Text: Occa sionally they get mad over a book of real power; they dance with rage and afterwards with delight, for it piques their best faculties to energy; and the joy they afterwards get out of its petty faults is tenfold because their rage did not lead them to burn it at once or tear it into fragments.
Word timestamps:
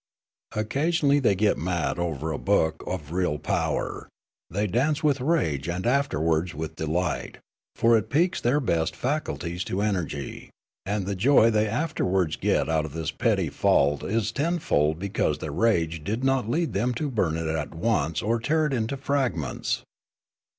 Occa 0.55 0.87
sionally 0.87 1.21
they 1.21 1.35
get 1.35 1.59
mad 1.59 1.99
over 1.99 2.31
a 2.31 2.39
book 2.39 2.83
of 2.87 3.11
real 3.11 3.37
power; 3.37 4.09
they 4.49 4.65
dance 4.65 5.03
with 5.03 5.21
rage 5.21 5.69
and 5.69 5.85
afterwards 5.85 6.55
with 6.55 6.75
delight, 6.75 7.37
for 7.75 7.95
it 7.95 8.09
piques 8.09 8.41
their 8.41 8.59
best 8.59 8.95
faculties 8.95 9.63
to 9.65 9.81
energy; 9.83 10.49
and 10.87 11.05
the 11.05 11.13
joy 11.13 11.51
they 11.51 11.67
afterwards 11.67 12.35
get 12.35 12.67
out 12.67 12.83
of 12.85 12.97
its 12.97 13.11
petty 13.11 13.51
faults 13.51 14.03
is 14.03 14.31
tenfold 14.31 14.97
because 14.97 15.37
their 15.37 15.51
rage 15.53 16.03
did 16.03 16.23
not 16.23 16.49
lead 16.49 16.73
them 16.73 16.95
to 16.95 17.11
burn 17.11 17.37
it 17.37 17.45
at 17.45 17.75
once 17.75 18.23
or 18.23 18.39
tear 18.39 18.65
it 18.65 18.73
into 18.73 18.97
fragments. 18.97 19.83